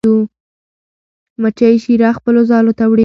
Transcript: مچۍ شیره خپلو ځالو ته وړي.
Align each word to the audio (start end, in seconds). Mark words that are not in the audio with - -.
مچۍ 1.41 1.73
شیره 1.83 2.09
خپلو 2.17 2.39
ځالو 2.51 2.71
ته 2.79 2.83
وړي. 2.89 2.99